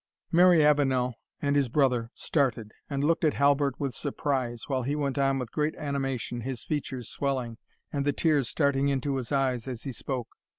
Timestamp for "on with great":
5.19-5.75